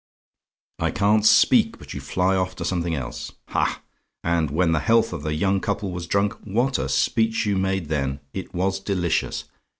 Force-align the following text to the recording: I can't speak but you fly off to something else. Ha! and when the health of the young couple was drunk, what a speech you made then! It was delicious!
I 0.79 0.89
can't 0.89 1.23
speak 1.27 1.77
but 1.77 1.93
you 1.93 2.01
fly 2.01 2.35
off 2.35 2.55
to 2.55 2.65
something 2.65 2.95
else. 2.95 3.33
Ha! 3.49 3.83
and 4.23 4.49
when 4.49 4.71
the 4.71 4.79
health 4.79 5.13
of 5.13 5.21
the 5.21 5.35
young 5.35 5.59
couple 5.59 5.91
was 5.91 6.07
drunk, 6.07 6.33
what 6.43 6.79
a 6.79 6.89
speech 6.89 7.45
you 7.45 7.55
made 7.55 7.87
then! 7.87 8.19
It 8.33 8.51
was 8.51 8.79
delicious! 8.79 9.43